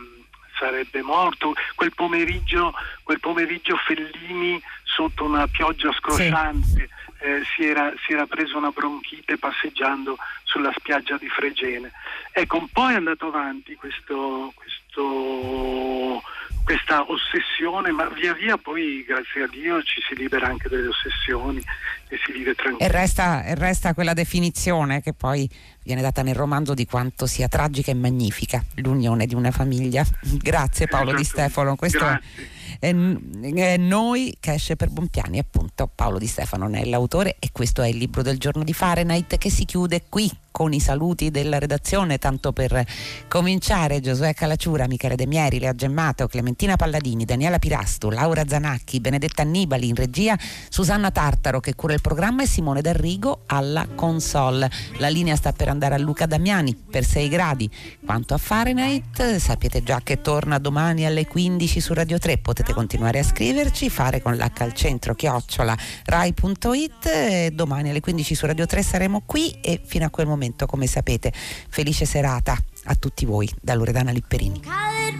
sarebbe 0.58 1.02
morto. 1.02 1.54
Quel 1.76 1.94
pomeriggio, 1.94 2.74
quel 3.04 3.20
pomeriggio, 3.20 3.76
Fellini 3.78 4.62
sotto 4.84 5.26
una 5.26 5.48
pioggia 5.48 5.92
scrosciante 5.94 6.68
sì. 6.68 6.90
eh, 7.20 7.44
si, 7.56 7.66
era, 7.66 7.92
si, 8.06 8.14
era, 8.14 8.26
preso 8.26 8.58
una 8.58 8.72
bronchite 8.72 9.38
passeggiando 9.38 10.18
sulla 10.44 10.72
spiaggia 10.76 11.18
di 11.18 11.28
Fregene. 11.30 11.92
Ecco, 12.32 12.58
un 12.58 12.70
po' 12.70 12.90
è 12.90 12.96
andato 12.96 13.28
avanti 13.28 13.76
questo, 13.76 14.52
questo 14.56 16.24
questa 16.66 17.06
ossessione, 17.08 17.92
ma 17.92 18.10
via 18.10 18.34
via 18.34 18.58
poi, 18.58 19.06
grazie 19.08 19.44
a 19.44 19.48
Dio, 19.48 19.84
ci 19.84 20.02
si 20.10 20.16
libera 20.16 20.48
anche 20.48 20.68
delle 20.68 20.88
ossessioni 20.88 21.64
e 22.08 22.18
si 22.26 22.32
vive 22.32 22.56
tranquillo. 22.56 22.90
E 22.90 22.92
resta, 22.92 23.44
e 23.44 23.54
resta 23.54 23.94
quella 23.94 24.14
definizione 24.14 25.02
che 25.02 25.14
poi 25.14 25.48
viene 25.84 26.02
data 26.02 26.24
nel 26.24 26.34
romanzo 26.34 26.74
di 26.74 26.88
quanto 26.88 27.28
sia 27.28 27.48
tragica 27.48 27.92
e 27.92 27.94
magnifica 27.94 28.64
l'unione 28.78 29.28
di 29.28 29.36
una 29.36 29.52
famiglia. 29.52 30.04
Grazie 30.42 30.88
Paolo 30.88 31.10
esatto. 31.12 31.22
Di 31.22 31.28
Stefano. 31.28 31.76
Questo 31.76 32.00
grazie. 32.00 32.50
È, 32.80 32.88
è, 32.90 33.78
Noi 33.78 34.36
che 34.40 34.54
esce 34.54 34.76
per 34.76 34.90
Bompiani, 34.90 35.38
appunto. 35.38 35.88
Paolo 35.94 36.18
Di 36.18 36.28
Stefano 36.28 36.68
ne 36.68 36.82
è 36.82 36.86
l'autore 36.86 37.36
e 37.38 37.50
questo 37.52 37.84
è 37.84 37.88
il 37.88 37.98
libro 37.98 38.24
del 38.24 38.40
giorno 38.40 38.64
di 38.64 38.74
Fahrenheit 38.74 39.38
che 39.38 39.52
si 39.52 39.66
chiude 39.66 40.06
qui 40.10 40.30
con 40.56 40.72
i 40.72 40.80
saluti 40.80 41.32
della 41.32 41.60
redazione, 41.60 42.18
tanto 42.18 42.54
per 42.54 42.86
cominciare 43.28 44.00
Giosuè 44.00 44.34
Calacciura, 44.34 44.88
Michele 44.88 45.18
De 45.18 45.28
Mieri, 45.28 45.60
Lea 45.60 45.74
Gemmato, 45.74 46.28
Clementina 46.28 46.78
Palladini, 46.78 47.26
Daniela 47.26 47.60
Pirastu, 47.60 48.10
Laura 48.10 48.46
Zanacchi, 48.48 49.02
Benedetta 49.02 49.42
Annibali 49.42 49.90
in 49.90 49.96
regia, 49.96 50.38
Susanna 50.70 51.12
Tartaro 51.12 51.60
che 51.60 51.76
cura 51.76 51.94
il 51.94 52.00
programma 52.00 52.44
e 52.44 52.48
Simone 52.48 52.80
D'Arrigo 52.80 53.42
alla 53.48 53.86
console. 53.96 54.72
La 55.00 55.10
linea 55.10 55.36
sta 55.36 55.52
per 55.52 55.68
andare 55.68 55.96
a 55.96 55.98
Luca 55.98 56.26
Damiani 56.26 56.74
per 56.74 57.04
6 57.04 57.28
gradi. 57.28 57.70
Quanto 58.06 58.34
a 58.34 58.38
Fahrenheit, 58.38 59.36
sapete 59.36 59.84
già 59.84 60.00
che 60.02 60.22
torna 60.22 60.58
domani 60.58 61.06
alle 61.06 61.28
15 61.28 61.82
su 61.82 61.94
Radio 61.94 62.18
3, 62.18 62.38
potete 62.38 62.72
continuare 62.72 63.20
a 63.20 63.24
scriverci, 63.24 63.90
fare 63.90 64.22
con 64.22 64.38
l'H 64.38 64.62
al 64.62 64.74
centro 64.74 65.16
chiocciola 65.16 65.78
rai.it, 66.06 67.48
domani 67.50 67.90
alle 67.90 68.00
15 68.00 68.36
su 68.36 68.46
Radio 68.46 68.66
3 68.66 68.82
saremo 68.82 69.24
qui 69.26 69.52
e 69.60 69.82
fino 69.84 70.06
a 70.06 70.10
quel 70.10 70.28
momento 70.28 70.44
momento, 70.46 70.66
come 70.66 70.88
sapete. 70.88 71.32
Felice 71.70 72.06
serata 72.06 72.58
a 72.86 72.96
tutti 72.96 73.26
voi 73.26 73.50
da 73.62 73.74
Loredana 73.74 74.12
Lipperini. 74.12 74.62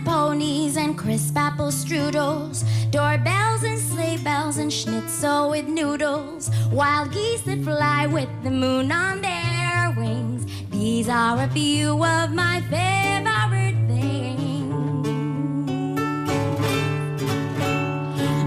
ponies 0.04 0.76
and 0.78 0.96
crisp 0.96 1.36
apple 1.36 1.72
strudels, 1.72 2.64
doorbells 2.92 3.64
and 3.64 3.80
sleigh 3.80 4.18
bells 4.18 4.58
and 4.58 4.72
schnitzel 4.72 5.50
with 5.50 5.68
noodles, 5.68 6.50
wild 6.72 7.12
geese 7.12 7.42
that 7.44 7.60
fly 7.64 8.06
with 8.06 8.30
the 8.44 8.52
moon 8.52 8.92
on 8.92 9.22
their 9.22 9.94
wings. 9.98 10.46
These 10.70 11.10
are 11.10 11.42
a 11.42 11.48
few 11.50 12.04
of 12.04 12.32
my 12.34 12.62
favorite 12.70 13.78
things. 13.88 15.08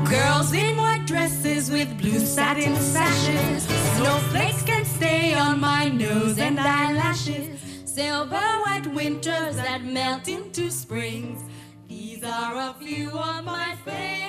Girls 0.09 0.53
in 0.53 0.77
white 0.77 1.07
dresses 1.07 1.71
with 1.71 1.89
blue 1.99 2.21
satin 2.21 2.77
sashes, 2.77 3.65
snowflakes 3.97 4.68
stay 4.99 5.33
on 5.33 5.61
my 5.61 5.89
nose 5.89 6.39
and 6.39 6.59
eyelashes 6.59 7.61
silver 7.85 8.49
white 8.65 8.87
winters 8.93 9.55
that 9.55 9.85
melt 9.85 10.27
into 10.27 10.73
springs. 10.73 11.41
These 11.87 12.25
are 12.25 12.71
a 12.71 12.75
few 12.81 13.11
of 13.11 13.45
my 13.45 13.77
favorites. 13.85 14.28